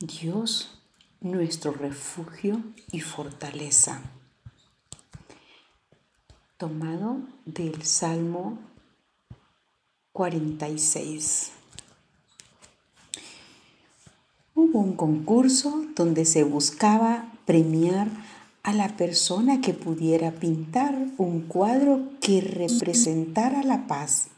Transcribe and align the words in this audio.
Dios, 0.00 0.70
nuestro 1.20 1.72
refugio 1.72 2.62
y 2.92 3.00
fortaleza. 3.00 4.00
Tomado 6.56 7.16
del 7.46 7.82
Salmo 7.82 8.60
46. 10.12 11.50
Hubo 14.54 14.78
un 14.78 14.94
concurso 14.94 15.84
donde 15.96 16.24
se 16.26 16.44
buscaba 16.44 17.32
premiar 17.44 18.06
a 18.62 18.72
la 18.72 18.96
persona 18.96 19.60
que 19.60 19.74
pudiera 19.74 20.30
pintar 20.30 20.94
un 21.16 21.40
cuadro 21.40 22.08
que 22.20 22.40
representara 22.40 23.64
la 23.64 23.88
paz 23.88 24.28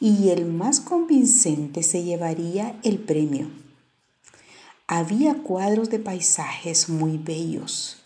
y 0.00 0.28
el 0.28 0.44
más 0.44 0.80
convincente 0.80 1.82
se 1.82 2.04
llevaría 2.04 2.78
el 2.82 2.98
premio. 2.98 3.67
Había 4.90 5.34
cuadros 5.42 5.90
de 5.90 5.98
paisajes 5.98 6.88
muy 6.88 7.18
bellos 7.18 7.98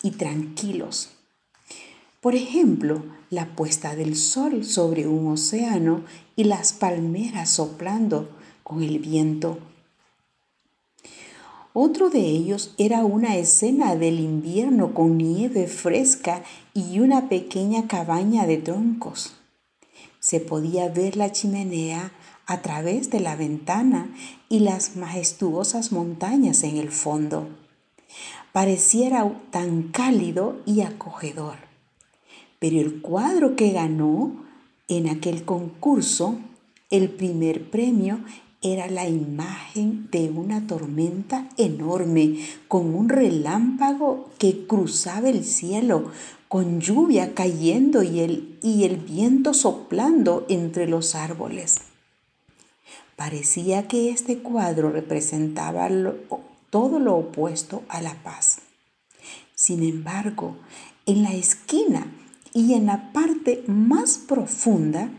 y 0.00 0.12
tranquilos. 0.12 1.10
Por 2.20 2.36
ejemplo, 2.36 3.02
la 3.30 3.56
puesta 3.56 3.96
del 3.96 4.14
sol 4.14 4.64
sobre 4.64 5.08
un 5.08 5.26
océano 5.26 6.04
y 6.36 6.44
las 6.44 6.72
palmeras 6.72 7.50
soplando 7.50 8.30
con 8.62 8.84
el 8.84 9.00
viento. 9.00 9.58
Otro 11.72 12.10
de 12.10 12.20
ellos 12.20 12.74
era 12.78 13.04
una 13.04 13.36
escena 13.36 13.96
del 13.96 14.20
invierno 14.20 14.94
con 14.94 15.18
nieve 15.18 15.66
fresca 15.66 16.44
y 16.74 17.00
una 17.00 17.28
pequeña 17.28 17.88
cabaña 17.88 18.46
de 18.46 18.58
troncos. 18.58 19.34
Se 20.20 20.38
podía 20.38 20.88
ver 20.88 21.16
la 21.16 21.32
chimenea 21.32 22.12
a 22.50 22.62
través 22.62 23.10
de 23.10 23.20
la 23.20 23.36
ventana 23.36 24.12
y 24.48 24.58
las 24.58 24.96
majestuosas 24.96 25.92
montañas 25.92 26.64
en 26.64 26.78
el 26.78 26.90
fondo. 26.90 27.46
Pareciera 28.50 29.32
tan 29.52 29.84
cálido 29.84 30.56
y 30.66 30.80
acogedor. 30.80 31.58
Pero 32.58 32.80
el 32.80 33.02
cuadro 33.02 33.54
que 33.54 33.70
ganó 33.70 34.32
en 34.88 35.08
aquel 35.08 35.44
concurso, 35.44 36.40
el 36.90 37.10
primer 37.10 37.70
premio, 37.70 38.18
era 38.62 38.88
la 38.88 39.08
imagen 39.08 40.08
de 40.10 40.28
una 40.30 40.66
tormenta 40.66 41.48
enorme 41.56 42.40
con 42.66 42.96
un 42.96 43.08
relámpago 43.10 44.28
que 44.38 44.66
cruzaba 44.66 45.28
el 45.28 45.44
cielo, 45.44 46.10
con 46.48 46.80
lluvia 46.80 47.32
cayendo 47.32 48.02
y 48.02 48.18
el, 48.18 48.58
y 48.60 48.82
el 48.82 48.96
viento 48.96 49.54
soplando 49.54 50.46
entre 50.48 50.88
los 50.88 51.14
árboles. 51.14 51.89
Parecía 53.20 53.86
que 53.86 54.08
este 54.08 54.38
cuadro 54.38 54.90
representaba 54.90 55.90
todo 56.70 56.98
lo 56.98 57.16
opuesto 57.16 57.82
a 57.90 58.00
la 58.00 58.14
paz. 58.22 58.60
Sin 59.54 59.82
embargo, 59.82 60.56
en 61.04 61.24
la 61.24 61.34
esquina 61.34 62.10
y 62.54 62.72
en 62.72 62.86
la 62.86 63.12
parte 63.12 63.62
más 63.66 64.16
profunda 64.16 65.10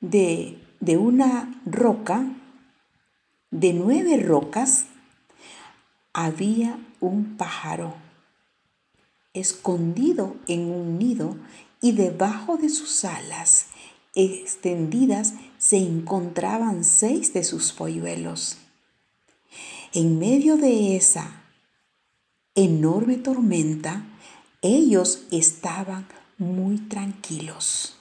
de, 0.00 0.58
de 0.80 0.96
una 0.96 1.62
roca, 1.64 2.24
de 3.52 3.74
nueve 3.74 4.16
rocas, 4.16 4.86
había 6.12 6.80
un 6.98 7.36
pájaro 7.36 7.94
escondido 9.34 10.34
en 10.48 10.68
un 10.68 10.98
nido 10.98 11.36
y 11.80 11.92
debajo 11.92 12.56
de 12.56 12.70
sus 12.70 13.04
alas 13.04 13.66
extendidas 14.18 15.34
se 15.58 15.78
encontraban 15.78 16.82
seis 16.82 17.32
de 17.32 17.44
sus 17.44 17.72
polluelos. 17.72 18.58
En 19.94 20.18
medio 20.18 20.56
de 20.56 20.96
esa 20.96 21.44
enorme 22.56 23.16
tormenta, 23.16 24.04
ellos 24.60 25.22
estaban 25.30 26.08
muy 26.36 26.78
tranquilos. 26.78 27.94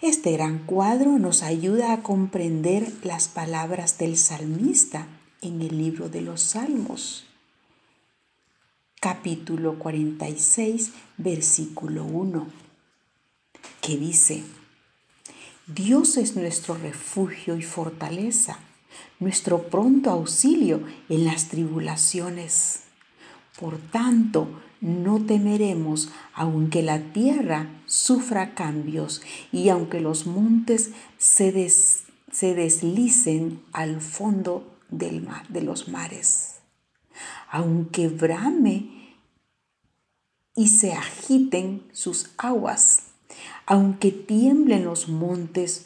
Este 0.00 0.32
gran 0.32 0.58
cuadro 0.64 1.18
nos 1.18 1.42
ayuda 1.42 1.92
a 1.92 2.02
comprender 2.02 2.90
las 3.02 3.28
palabras 3.28 3.98
del 3.98 4.16
salmista 4.16 5.06
en 5.42 5.60
el 5.60 5.76
libro 5.76 6.08
de 6.08 6.22
los 6.22 6.40
Salmos 6.40 7.26
capítulo 9.00 9.78
46, 9.78 10.92
versículo 11.18 12.04
1, 12.04 12.46
que 13.80 13.96
dice, 13.96 14.42
Dios 15.66 16.16
es 16.16 16.36
nuestro 16.36 16.76
refugio 16.76 17.56
y 17.56 17.62
fortaleza, 17.62 18.58
nuestro 19.18 19.68
pronto 19.68 20.10
auxilio 20.10 20.82
en 21.08 21.24
las 21.24 21.48
tribulaciones. 21.48 22.82
Por 23.58 23.78
tanto, 23.78 24.48
no 24.80 25.24
temeremos 25.24 26.10
aunque 26.34 26.82
la 26.82 27.12
tierra 27.12 27.68
sufra 27.86 28.54
cambios 28.54 29.22
y 29.52 29.68
aunque 29.68 30.00
los 30.00 30.26
montes 30.26 30.90
se, 31.18 31.52
deslicen 31.52 33.62
al 33.72 34.00
fondo 34.00 34.76
de 34.90 35.62
los 35.62 35.88
mares 35.88 36.55
aunque 37.50 38.08
brame 38.08 39.14
y 40.54 40.68
se 40.68 40.92
agiten 40.92 41.86
sus 41.92 42.30
aguas, 42.38 43.08
aunque 43.66 44.10
tiemblen 44.10 44.84
los 44.84 45.08
montes 45.08 45.84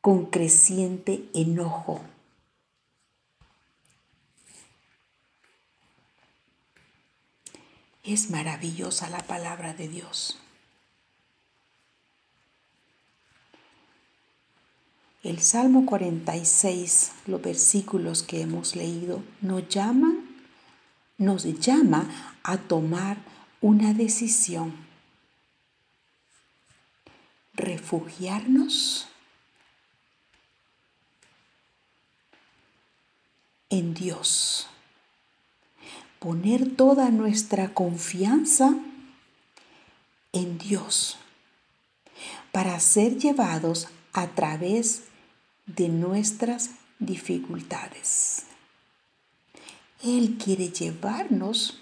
con 0.00 0.26
creciente 0.26 1.28
enojo. 1.34 2.02
Es 8.02 8.28
maravillosa 8.30 9.08
la 9.08 9.20
palabra 9.20 9.72
de 9.72 9.88
Dios. 9.88 10.43
El 15.24 15.40
Salmo 15.40 15.86
46, 15.86 17.12
los 17.26 17.42
versículos 17.42 18.22
que 18.22 18.42
hemos 18.42 18.76
leído, 18.76 19.22
nos 19.40 19.68
llaman 19.68 20.34
nos 21.16 21.44
llama 21.60 22.38
a 22.42 22.58
tomar 22.58 23.18
una 23.60 23.94
decisión. 23.94 24.74
Refugiarnos 27.54 29.08
en 33.70 33.94
Dios. 33.94 34.66
Poner 36.18 36.74
toda 36.74 37.10
nuestra 37.10 37.72
confianza 37.72 38.74
en 40.32 40.58
Dios 40.58 41.16
para 42.50 42.80
ser 42.80 43.18
llevados 43.18 43.88
a 44.12 44.28
través 44.28 45.04
de 45.66 45.88
nuestras 45.88 46.70
dificultades. 46.98 48.44
Él 50.02 50.36
quiere 50.42 50.68
llevarnos 50.68 51.80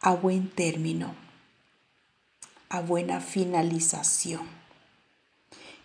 a 0.00 0.14
buen 0.14 0.48
término, 0.50 1.14
a 2.68 2.80
buena 2.80 3.20
finalización 3.20 4.58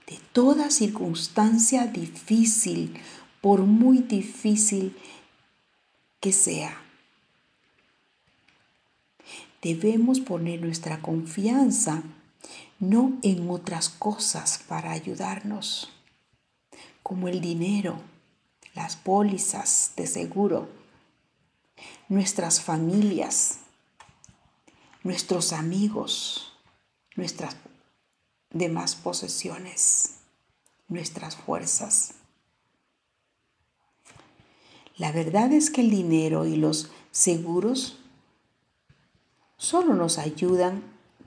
de 0.07 0.19
toda 0.31 0.69
circunstancia 0.69 1.87
difícil, 1.87 2.99
por 3.41 3.61
muy 3.61 3.99
difícil 3.99 4.97
que 6.19 6.31
sea. 6.31 6.81
Debemos 9.61 10.19
poner 10.19 10.61
nuestra 10.61 11.01
confianza 11.01 12.03
no 12.79 13.17
en 13.21 13.49
otras 13.49 13.87
cosas 13.87 14.61
para 14.67 14.91
ayudarnos, 14.91 15.92
como 17.03 17.27
el 17.27 17.41
dinero, 17.41 17.99
las 18.73 18.95
pólizas 18.95 19.91
de 19.95 20.07
seguro, 20.07 20.69
nuestras 22.07 22.61
familias, 22.61 23.59
nuestros 25.03 25.53
amigos, 25.53 26.53
nuestras 27.15 27.57
demás 28.49 28.95
posesiones, 28.95 30.15
nuestras 30.87 31.35
fuerzas. 31.35 32.13
La 34.95 35.11
verdad 35.11 35.51
es 35.51 35.69
que 35.69 35.81
el 35.81 35.89
dinero 35.89 36.45
y 36.45 36.55
los 36.55 36.89
seguros 37.11 37.99
solo 39.57 39.95
nos 39.95 40.19
ayudan 40.19 40.83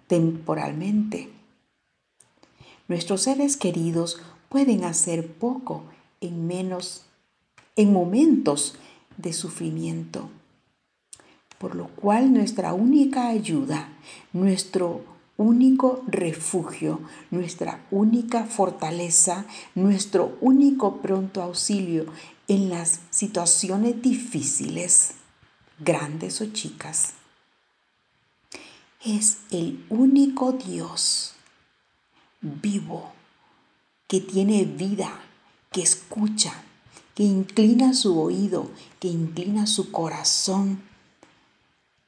temporalmente. 0.07 1.33
Nuestros 2.89 3.23
seres 3.23 3.57
queridos 3.57 4.21
pueden 4.49 4.85
hacer 4.85 5.27
poco 5.27 5.85
en 6.21 6.47
menos 6.47 7.05
en 7.77 7.93
momentos 7.93 8.77
de 9.17 9.33
sufrimiento 9.33 10.31
por 11.59 11.75
lo 11.75 11.89
cual 11.89 12.33
nuestra 12.33 12.73
única 12.73 13.29
ayuda, 13.29 13.89
nuestro 14.33 15.05
único 15.37 16.03
refugio, 16.07 17.01
nuestra 17.31 17.85
única 17.91 18.45
fortaleza, 18.45 19.47
nuestro 19.75 20.37
único 20.41 20.99
pronto 21.01 21.43
auxilio 21.43 22.07
en 22.49 22.71
las 22.71 23.01
situaciones 23.11 24.01
difíciles, 24.03 25.15
grandes 25.79 26.41
o 26.41 26.47
chicas. 26.47 27.15
Es 29.05 29.39
el 29.51 29.85
único 29.89 30.53
Dios 30.53 31.35
vivo 32.41 33.13
que 34.07 34.21
tiene 34.21 34.65
vida, 34.65 35.21
que 35.73 35.83
escucha, 35.83 36.63
que 37.15 37.23
inclina 37.23 37.95
su 37.95 38.21
oído, 38.21 38.71
que 39.01 39.09
inclina 39.09 39.67
su 39.67 39.91
corazón 39.91 40.83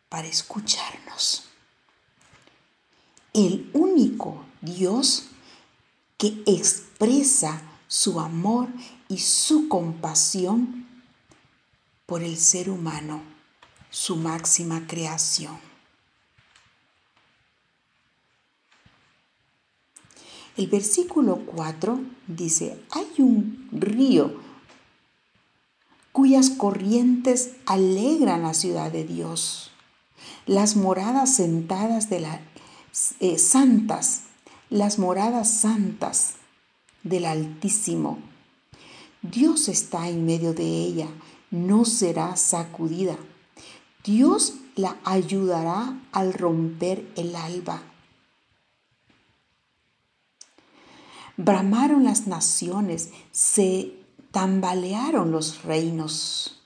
para 0.08 0.28
escucharnos. 0.28 1.44
El 3.32 3.70
único 3.72 4.44
Dios 4.60 5.26
que 6.16 6.42
expresa 6.46 7.62
su 7.86 8.20
amor 8.20 8.68
y 9.08 9.18
su 9.18 9.68
compasión 9.68 10.86
por 12.06 12.22
el 12.22 12.36
ser 12.36 12.70
humano, 12.70 13.22
su 13.90 14.16
máxima 14.16 14.86
creación. 14.86 15.67
El 20.58 20.66
versículo 20.66 21.46
4 21.46 22.00
dice, 22.26 22.82
hay 22.90 23.06
un 23.22 23.68
río 23.70 24.40
cuyas 26.10 26.50
corrientes 26.50 27.52
alegran 27.64 28.42
la 28.42 28.54
ciudad 28.54 28.90
de 28.90 29.04
Dios, 29.04 29.70
las 30.46 30.74
moradas 30.74 31.32
sentadas 31.32 32.10
de 32.10 32.18
las 32.18 32.40
eh, 33.20 33.38
santas, 33.38 34.22
las 34.68 34.98
moradas 34.98 35.48
santas 35.48 36.34
del 37.04 37.26
Altísimo. 37.26 38.18
Dios 39.22 39.68
está 39.68 40.08
en 40.08 40.26
medio 40.26 40.54
de 40.54 40.66
ella, 40.66 41.06
no 41.52 41.84
será 41.84 42.36
sacudida. 42.36 43.16
Dios 44.02 44.54
la 44.74 44.96
ayudará 45.04 46.00
al 46.10 46.34
romper 46.34 47.08
el 47.14 47.36
alba. 47.36 47.80
Bramaron 51.38 52.02
las 52.02 52.26
naciones, 52.26 53.10
se 53.30 53.94
tambalearon 54.32 55.30
los 55.30 55.62
reinos. 55.62 56.60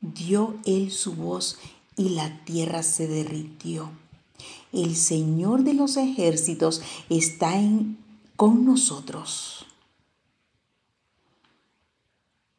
Dio 0.00 0.54
él 0.64 0.92
su 0.92 1.16
voz 1.16 1.58
y 1.96 2.10
la 2.10 2.44
tierra 2.44 2.84
se 2.84 3.08
derritió. 3.08 3.90
El 4.72 4.94
Señor 4.94 5.64
de 5.64 5.74
los 5.74 5.96
ejércitos 5.96 6.82
está 7.08 7.58
en, 7.58 7.98
con 8.36 8.64
nosotros. 8.64 9.66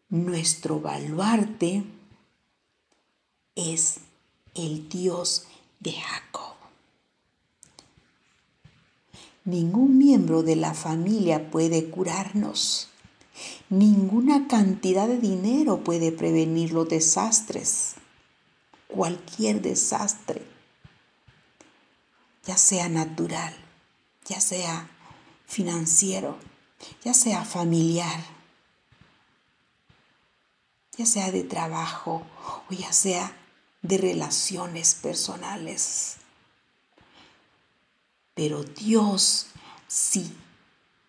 Nuestro 0.10 0.82
baluarte 0.82 1.86
es 3.56 4.02
el 4.54 4.90
Dios 4.90 5.48
de 5.80 5.94
Jacob. 5.94 6.56
Ningún 9.46 10.00
miembro 10.00 10.42
de 10.42 10.56
la 10.56 10.74
familia 10.74 11.52
puede 11.52 11.92
curarnos. 11.92 12.90
Ninguna 13.70 14.48
cantidad 14.48 15.08
de 15.08 15.20
dinero 15.20 15.84
puede 15.84 16.12
prevenir 16.12 16.72
los 16.72 16.90
desastres. 16.90 17.94
Cualquier 18.88 19.62
desastre, 19.62 20.42
ya 22.44 22.58
sea 22.58 22.90
natural, 22.90 23.54
ya 24.28 24.42
sea 24.42 24.90
financiero, 25.46 26.38
ya 27.04 27.14
sea 27.14 27.46
familiar, 27.46 28.24
ya 30.98 31.06
sea 31.06 31.32
de 31.32 31.44
trabajo 31.44 32.26
o 32.68 32.74
ya 32.74 32.92
sea 32.94 33.38
de 33.84 34.00
relaciones 34.00 34.96
personales. 34.96 36.18
Pero 38.36 38.64
Dios 38.64 39.48
sí 39.88 40.32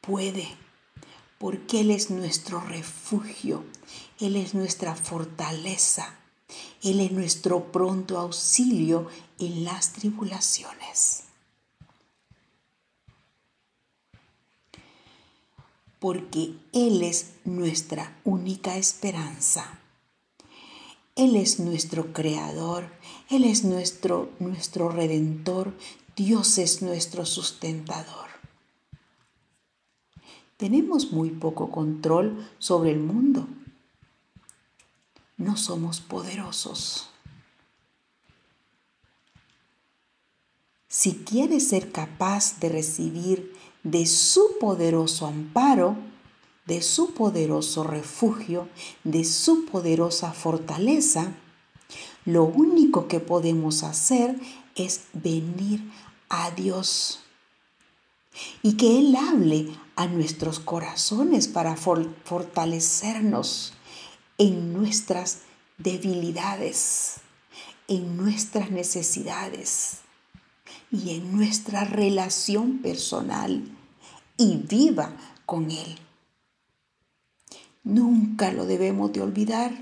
puede, 0.01 0.49
porque 1.39 1.81
Él 1.81 1.91
es 1.91 2.11
nuestro 2.11 2.61
refugio, 2.61 3.65
Él 4.21 4.37
es 4.37 4.55
nuestra 4.55 4.95
fortaleza, 4.95 6.15
Él 6.83 7.01
es 7.01 7.11
nuestro 7.11 7.73
pronto 7.73 8.19
auxilio 8.19 9.09
en 9.41 9.65
las 9.65 9.93
tribulaciones. 9.93 11.25
Porque 15.99 16.55
Él 16.73 17.03
es 17.03 17.33
nuestra 17.45 18.17
única 18.23 18.77
esperanza. 18.77 19.81
Él 21.17 21.35
es 21.35 21.59
nuestro 21.59 22.13
creador, 22.13 22.89
Él 23.31 23.45
es 23.45 23.65
nuestro, 23.65 24.31
nuestro 24.39 24.91
redentor, 24.91 25.73
Dios 26.17 26.57
es 26.57 26.81
nuestro 26.81 27.27
sustentador. 27.27 28.27
Tenemos 30.57 31.13
muy 31.13 31.29
poco 31.29 31.71
control 31.71 32.49
sobre 32.59 32.93
el 32.93 33.01
mundo. 33.01 33.47
No 35.37 35.59
somos 35.59 36.01
poderosos. 36.01 37.11
Si 40.89 41.17
quieres 41.17 41.69
ser 41.69 41.93
capaz 41.93 42.61
de 42.61 42.71
recibir 42.71 43.55
de 43.83 44.07
su 44.07 44.57
poderoso 44.59 45.27
amparo, 45.27 45.99
de 46.65 46.81
su 46.81 47.13
poderoso 47.13 47.85
refugio, 47.85 48.71
de 49.05 49.25
su 49.25 49.67
poderosa 49.67 50.33
fortaleza, 50.33 51.35
lo 52.25 52.45
único 52.45 53.07
que 53.07 53.21
podemos 53.21 53.83
hacer 53.83 54.41
es 54.75 55.03
venir 55.13 55.83
a 56.29 56.51
Dios 56.51 57.21
y 58.63 58.77
que 58.77 58.99
Él 58.99 59.17
hable 59.17 59.69
a 59.97 60.07
nuestros 60.07 60.61
corazones 60.61 61.49
para 61.49 61.77
fortalecernos 61.77 63.73
en 64.39 64.73
nuestras 64.73 65.41
debilidades, 65.79 67.17
en 67.89 68.17
nuestras 68.17 68.71
necesidades 68.71 69.99
y 70.91 71.15
en 71.15 71.37
nuestra 71.37 71.85
relación 71.85 72.79
personal 72.79 73.65
y 74.37 74.57
viva 74.57 75.17
con 75.47 75.71
Él. 75.71 75.99
Nunca 77.85 78.53
lo 78.53 78.67
debemos 78.67 79.13
de 79.13 79.23
olvidar. 79.23 79.73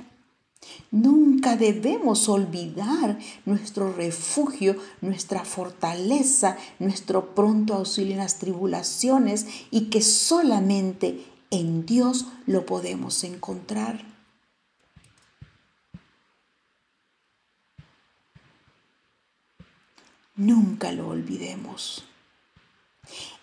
Nunca 0.95 1.57
debemos 1.57 2.29
olvidar 2.29 3.19
nuestro 3.45 3.93
refugio, 3.93 4.77
nuestra 5.01 5.45
fortaleza, 5.45 6.57
nuestro 6.79 7.35
pronto 7.35 7.75
auxilio 7.75 8.13
en 8.13 8.19
las 8.19 8.39
tribulaciones 8.39 9.47
y 9.73 9.87
que 9.91 10.03
solamente 10.03 11.25
en 11.51 11.85
Dios 11.85 12.27
lo 12.47 12.65
podemos 12.65 13.25
encontrar. 13.25 14.05
Nunca 20.37 20.93
lo 20.93 21.09
olvidemos. 21.09 22.05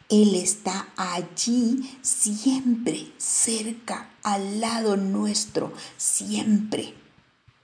Él 0.08 0.36
está 0.36 0.88
allí 0.96 1.98
siempre, 2.02 3.12
cerca, 3.18 4.10
al 4.24 4.62
lado 4.62 4.96
nuestro, 4.96 5.74
siempre 5.98 7.01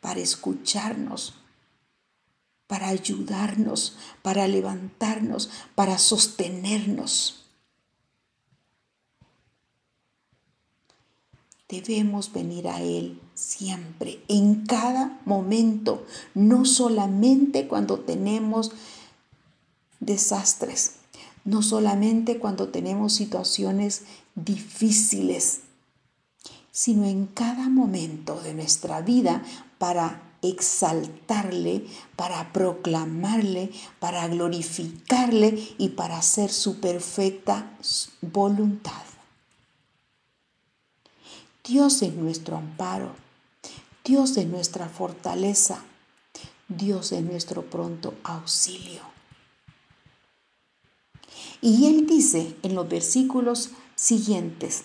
para 0.01 0.19
escucharnos, 0.19 1.33
para 2.67 2.89
ayudarnos, 2.89 3.97
para 4.21 4.47
levantarnos, 4.47 5.49
para 5.75 5.97
sostenernos. 5.97 7.45
Debemos 11.69 12.31
venir 12.31 12.67
a 12.67 12.81
Él 12.81 13.19
siempre, 13.33 14.23
en 14.29 14.65
cada 14.65 15.19
momento, 15.25 16.05
no 16.33 16.63
solamente 16.63 17.67
cuando 17.67 17.99
tenemos 17.99 18.71
desastres, 19.99 20.95
no 21.43 21.61
solamente 21.61 22.39
cuando 22.39 22.69
tenemos 22.69 23.13
situaciones 23.13 24.03
difíciles, 24.35 25.61
sino 26.71 27.05
en 27.05 27.25
cada 27.25 27.69
momento 27.69 28.39
de 28.41 28.53
nuestra 28.53 29.01
vida 29.01 29.43
para 29.77 30.23
exaltarle, 30.41 31.85
para 32.15 32.53
proclamarle, 32.53 33.71
para 33.99 34.27
glorificarle 34.27 35.75
y 35.77 35.89
para 35.89 36.17
hacer 36.17 36.51
su 36.51 36.79
perfecta 36.79 37.77
voluntad. 38.21 39.03
Dios 41.63 42.01
es 42.01 42.13
nuestro 42.13 42.57
amparo, 42.57 43.13
Dios 44.05 44.37
es 44.37 44.47
nuestra 44.47 44.87
fortaleza, 44.87 45.83
Dios 46.69 47.11
es 47.11 47.23
nuestro 47.23 47.63
pronto 47.63 48.13
auxilio. 48.23 49.01
Y 51.61 51.87
él 51.87 52.05
dice 52.05 52.55
en 52.63 52.75
los 52.75 52.87
versículos 52.87 53.71
siguientes, 53.95 54.83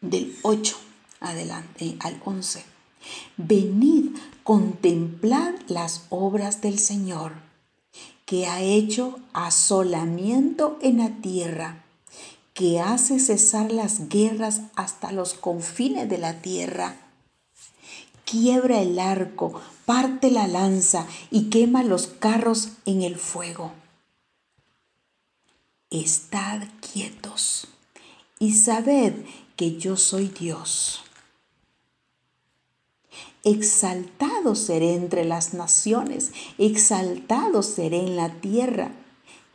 del 0.00 0.36
8 0.42 0.76
adelante 1.20 1.96
al 2.00 2.20
11, 2.24 2.64
venid, 3.36 4.16
contemplad 4.42 5.54
las 5.68 6.06
obras 6.10 6.60
del 6.60 6.78
Señor, 6.78 7.32
que 8.26 8.46
ha 8.46 8.60
hecho 8.62 9.18
asolamiento 9.32 10.78
en 10.82 10.98
la 10.98 11.10
tierra, 11.20 11.84
que 12.54 12.80
hace 12.80 13.20
cesar 13.20 13.72
las 13.72 14.08
guerras 14.08 14.62
hasta 14.74 15.12
los 15.12 15.34
confines 15.34 16.08
de 16.08 16.18
la 16.18 16.40
tierra 16.40 16.96
quiebra 18.30 18.82
el 18.82 18.98
arco, 18.98 19.58
parte 19.86 20.30
la 20.30 20.46
lanza 20.46 21.06
y 21.30 21.48
quema 21.48 21.82
los 21.82 22.06
carros 22.06 22.70
en 22.84 23.02
el 23.02 23.16
fuego. 23.16 23.72
Estad 25.90 26.64
quietos 26.92 27.68
y 28.38 28.52
sabed 28.52 29.14
que 29.56 29.78
yo 29.78 29.96
soy 29.96 30.28
Dios. 30.28 31.02
Exaltado 33.48 34.54
seré 34.54 34.92
entre 34.92 35.24
las 35.24 35.54
naciones, 35.54 36.32
exaltado 36.58 37.62
seré 37.62 38.00
en 38.00 38.14
la 38.14 38.28
tierra. 38.28 38.92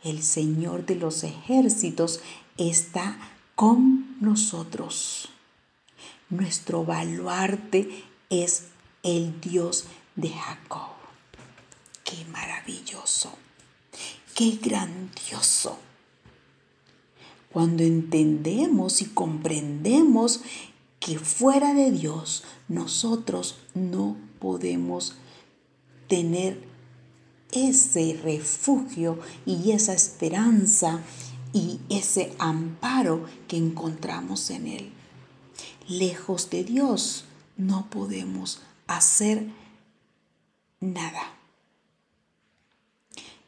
El 0.02 0.24
Señor 0.24 0.84
de 0.84 0.96
los 0.96 1.22
ejércitos 1.22 2.18
está 2.58 3.16
con 3.54 4.16
nosotros. 4.20 5.28
Nuestro 6.28 6.84
baluarte 6.84 7.88
es 8.30 8.64
el 9.04 9.40
Dios 9.40 9.84
de 10.16 10.30
Jacob. 10.30 10.96
Qué 12.02 12.24
maravilloso, 12.32 13.30
qué 14.34 14.58
grandioso. 14.60 15.78
Cuando 17.52 17.84
entendemos 17.84 19.02
y 19.02 19.04
comprendemos 19.04 20.40
que 21.04 21.18
fuera 21.18 21.74
de 21.74 21.90
Dios 21.90 22.44
nosotros 22.66 23.58
no 23.74 24.16
podemos 24.38 25.12
tener 26.08 26.66
ese 27.52 28.18
refugio 28.22 29.18
y 29.44 29.72
esa 29.72 29.92
esperanza 29.92 31.02
y 31.52 31.78
ese 31.90 32.34
amparo 32.38 33.26
que 33.48 33.58
encontramos 33.58 34.48
en 34.48 34.66
Él. 34.66 34.92
Lejos 35.88 36.48
de 36.48 36.64
Dios 36.64 37.26
no 37.58 37.90
podemos 37.90 38.62
hacer 38.86 39.46
nada. 40.80 41.34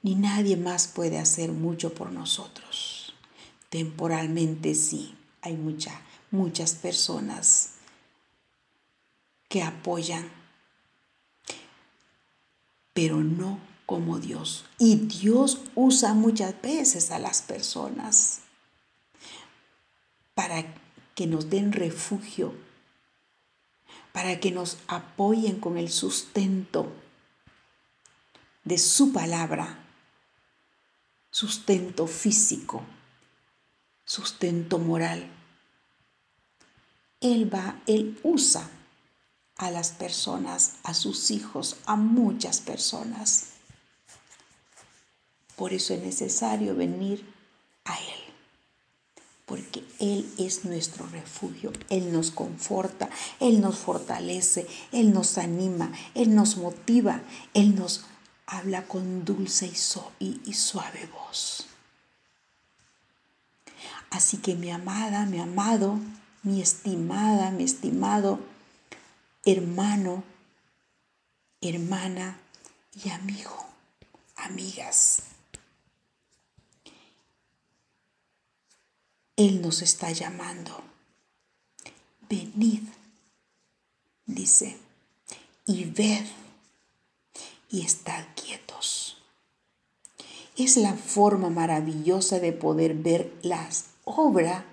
Ni 0.03 0.15
nadie 0.15 0.59
más 0.59 0.89
puede 0.89 1.19
hacer 1.19 1.53
mucho 1.53 1.95
por 1.95 2.13
nosotros. 2.13 3.15
Temporalmente 3.71 4.75
sí, 4.75 5.15
hay 5.41 5.57
mucha, 5.57 6.03
muchas 6.37 6.75
personas 6.75 7.73
que 9.49 9.63
apoyan, 9.63 10.31
pero 12.93 13.19
no 13.19 13.61
como 13.87 14.19
Dios. 14.19 14.65
Y 14.79 14.97
Dios 14.97 15.61
usa 15.75 16.15
muchas 16.15 16.61
veces 16.61 17.11
a 17.11 17.19
las 17.19 17.43
personas 17.43 18.41
para 20.35 20.65
que 21.15 21.27
nos 21.27 21.49
den 21.49 21.73
refugio 21.73 22.55
para 24.17 24.41
que 24.41 24.51
nos 24.51 24.79
apoyen 24.89 25.61
con 25.61 25.77
el 25.77 25.91
sustento 25.91 26.91
de 28.65 28.79
su 28.79 29.13
palabra, 29.13 29.79
sustento 31.31 32.07
físico, 32.07 32.83
sustento 34.07 34.79
moral. 34.79 35.31
Él 37.21 37.53
va, 37.53 37.81
Él 37.87 38.19
usa 38.23 38.69
a 39.57 39.71
las 39.71 39.91
personas, 39.91 40.75
a 40.83 40.95
sus 40.95 41.31
hijos, 41.31 41.77
a 41.87 41.97
muchas 41.97 42.61
personas. 42.61 43.49
Por 45.57 45.73
eso 45.73 45.95
es 45.95 46.03
necesario 46.03 46.75
venir 46.75 47.25
a 47.85 47.99
Él 47.99 48.27
porque 49.47 49.85
Él 50.01 50.29
es 50.39 50.65
nuestro 50.65 51.07
refugio, 51.07 51.73
Él 51.89 52.13
nos 52.13 52.33
conforta, 52.33 53.09
Él 53.41 53.61
nos 53.61 53.79
fortalece, 53.79 54.67
Él 54.93 55.13
nos 55.13 55.39
anima, 55.39 55.93
Él 56.15 56.35
nos 56.35 56.57
motiva, 56.57 57.23
Él 57.55 57.77
nos 57.77 58.05
habla 58.47 58.87
con 58.87 59.25
dulce 59.25 59.73
y, 60.19 60.53
suave 60.53 61.09
voz. 61.13 61.69
Así 64.11 64.39
que 64.39 64.57
mi 64.57 64.71
amada, 64.71 65.27
mi 65.27 65.39
amado, 65.39 66.01
mi 66.47 66.63
estimada, 66.63 67.51
mi 67.51 67.65
estimado 67.65 68.39
hermano, 69.45 70.23
hermana 71.61 72.39
y 73.05 73.09
amigo, 73.11 73.67
amigas. 74.37 75.23
Él 79.35 79.61
nos 79.61 79.83
está 79.83 80.13
llamando. 80.13 80.85
Venid, 82.29 82.83
dice, 84.27 84.79
y 85.67 85.85
ved 85.85 86.27
y 87.71 87.85
estad 87.85 88.25
quietos. 88.37 89.19
Es 90.57 90.77
la 90.77 90.95
forma 90.95 91.51
maravillosa 91.51 92.39
de 92.39 92.53
poder 92.53 92.95
ver 92.95 93.33
las 93.43 93.87
obras, 94.05 94.65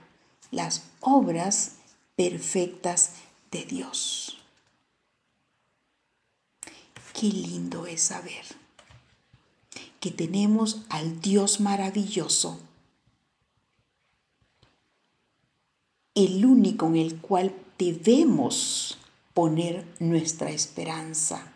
las 0.54 0.84
obras 1.02 1.78
perfectas 2.16 3.16
de 3.52 3.66
Dios. 3.66 4.38
Qué 7.14 7.28
lindo 7.28 7.86
es 7.86 8.02
saber 8.02 8.46
que 10.00 10.12
tenemos 10.12 10.82
al 10.90 11.22
Dios 11.22 11.60
maravilloso 11.60 12.60
el 16.16 16.46
único 16.46 16.88
en 16.88 16.98
el 16.98 17.20
cual 17.20 17.56
debemos 17.80 18.98
poner 19.34 19.86
nuestra 20.00 20.52
esperanza, 20.52 21.52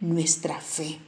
nuestra 0.00 0.60
fe. 0.60 0.98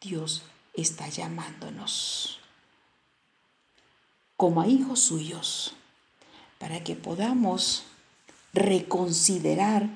Dios 0.00 0.42
está 0.76 1.08
llamándonos 1.08 2.40
como 4.36 4.60
a 4.60 4.66
hijos 4.66 5.00
suyos 5.00 5.74
para 6.58 6.84
que 6.84 6.94
podamos 6.94 7.84
reconsiderar 8.52 9.88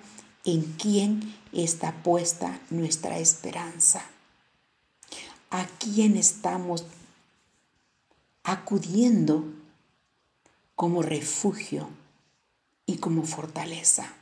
en 0.45 0.63
quién 0.79 1.35
está 1.53 2.03
puesta 2.03 2.61
nuestra 2.71 3.19
esperanza, 3.19 4.05
a 5.51 5.67
quién 5.79 6.17
estamos 6.17 6.85
acudiendo 8.43 9.45
como 10.75 11.03
refugio 11.03 11.89
y 12.87 12.97
como 12.97 13.25
fortaleza. 13.25 14.15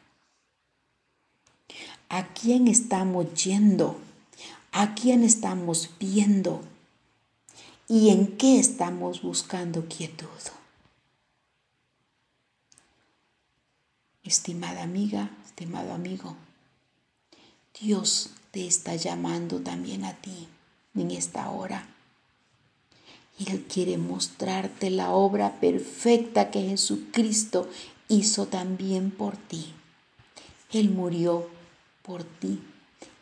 ¿A 2.08 2.28
quién 2.28 2.68
estamos 2.68 3.32
yendo? 3.44 4.00
¿A 4.72 4.94
quién 4.94 5.24
estamos 5.24 5.90
viendo? 5.98 6.62
¿Y 7.88 8.10
en 8.10 8.36
qué 8.36 8.58
estamos 8.58 9.22
buscando 9.22 9.86
quietud? 9.88 10.28
Estimada 14.22 14.82
amiga, 14.82 15.30
estimado 15.46 15.92
amigo, 15.92 16.36
Dios 17.80 18.30
te 18.50 18.66
está 18.66 18.94
llamando 18.94 19.60
también 19.60 20.04
a 20.04 20.14
ti 20.14 20.48
en 20.94 21.10
esta 21.12 21.50
hora 21.50 21.86
él 23.46 23.64
quiere 23.72 23.98
mostrarte 23.98 24.90
la 24.90 25.10
obra 25.10 25.60
perfecta 25.60 26.50
que 26.50 26.62
Jesucristo 26.62 27.68
hizo 28.08 28.46
también 28.46 29.10
por 29.10 29.36
ti. 29.36 29.72
Él 30.72 30.90
murió 30.90 31.48
por 32.02 32.24
ti. 32.24 32.60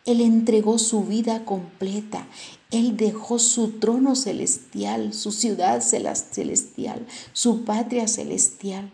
Él 0.07 0.21
entregó 0.21 0.79
su 0.79 1.05
vida 1.05 1.45
completa. 1.45 2.27
Él 2.71 2.97
dejó 2.97 3.39
su 3.39 3.73
trono 3.73 4.15
celestial, 4.15 5.13
su 5.13 5.33
ciudad 5.33 5.83
celestial, 5.83 7.07
su 7.33 7.65
patria 7.65 8.09
celestial, 8.09 8.91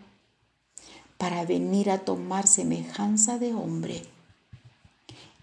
para 1.17 1.45
venir 1.45 1.91
a 1.91 1.99
tomar 1.99 2.47
semejanza 2.47 3.37
de 3.37 3.53
hombre 3.53 4.03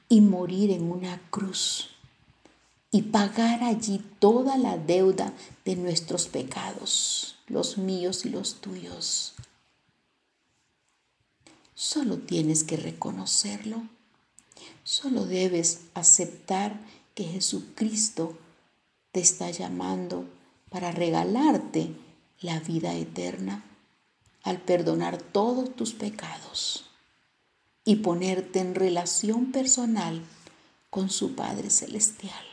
y 0.08 0.20
morir 0.20 0.72
en 0.72 0.90
una 0.90 1.22
cruz 1.30 1.90
y 2.90 3.02
pagar 3.02 3.62
allí 3.62 4.02
toda 4.18 4.58
la 4.58 4.76
deuda 4.76 5.32
de 5.64 5.76
nuestros 5.76 6.26
pecados, 6.26 7.36
los 7.46 7.78
míos 7.78 8.26
y 8.26 8.30
los 8.30 8.56
tuyos. 8.60 9.34
Solo 11.74 12.18
tienes 12.18 12.64
que 12.64 12.76
reconocerlo, 12.76 13.84
solo 14.90 15.24
debes 15.24 15.82
aceptar 15.94 16.80
que 17.14 17.22
Jesucristo 17.22 18.36
te 19.12 19.20
está 19.20 19.48
llamando 19.52 20.24
para 20.68 20.90
regalarte 20.90 21.94
la 22.40 22.58
vida 22.58 22.92
eterna 22.94 23.62
al 24.42 24.60
perdonar 24.60 25.22
todos 25.22 25.76
tus 25.76 25.92
pecados 25.92 26.90
y 27.84 27.96
ponerte 27.96 28.58
en 28.58 28.74
relación 28.74 29.52
personal 29.52 30.22
con 30.90 31.08
su 31.08 31.36
Padre 31.36 31.70
Celestial. 31.70 32.44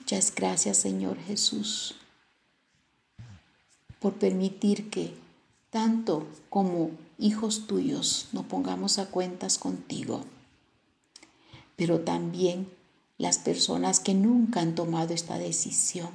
Muchas 0.00 0.34
gracias 0.34 0.76
Señor 0.76 1.16
Jesús 1.18 1.94
por 4.00 4.12
permitir 4.16 4.90
que 4.90 5.14
tanto 5.70 6.26
como 6.50 6.90
hijos 7.18 7.66
tuyos 7.66 8.28
nos 8.32 8.44
pongamos 8.44 8.98
a 8.98 9.06
cuentas 9.06 9.56
contigo, 9.56 10.26
pero 11.82 11.98
también 11.98 12.68
las 13.18 13.38
personas 13.38 13.98
que 13.98 14.14
nunca 14.14 14.60
han 14.60 14.76
tomado 14.76 15.12
esta 15.12 15.36
decisión, 15.36 16.10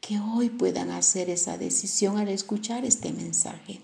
que 0.00 0.20
hoy 0.20 0.48
puedan 0.48 0.92
hacer 0.92 1.28
esa 1.28 1.58
decisión 1.58 2.18
al 2.18 2.28
escuchar 2.28 2.84
este 2.84 3.12
mensaje. 3.12 3.80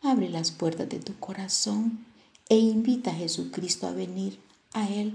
Abre 0.00 0.28
las 0.30 0.50
puertas 0.50 0.88
de 0.88 0.98
tu 0.98 1.16
corazón 1.20 2.04
e 2.48 2.58
invita 2.58 3.12
a 3.12 3.14
Jesucristo 3.14 3.86
a 3.86 3.92
venir 3.92 4.40
a 4.72 4.88
Él 4.88 5.14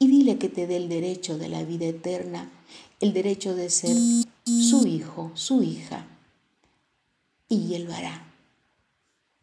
y 0.00 0.08
dile 0.08 0.36
que 0.36 0.48
te 0.48 0.66
dé 0.66 0.78
el 0.78 0.88
derecho 0.88 1.38
de 1.38 1.50
la 1.50 1.62
vida 1.62 1.86
eterna, 1.86 2.50
el 2.98 3.12
derecho 3.12 3.54
de 3.54 3.70
ser 3.70 3.96
su 4.44 4.88
hijo, 4.88 5.30
su 5.34 5.62
hija. 5.62 6.04
Y 7.48 7.74
Él 7.74 7.84
lo 7.84 7.94
hará, 7.94 8.26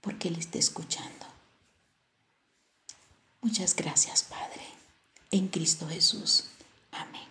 porque 0.01 0.27
Él 0.27 0.35
está 0.35 0.59
escuchando. 0.59 1.16
Muchas 3.47 3.73
gracias, 3.77 4.23
Padre, 4.23 4.61
en 5.31 5.47
Cristo 5.47 5.87
Jesús. 5.87 6.43
Amén. 6.91 7.26